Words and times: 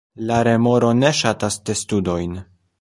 La 0.29 0.39
remoro 0.47 0.89
ne 1.03 1.13
ŝatas 1.19 1.61
testudojn. 1.71 2.37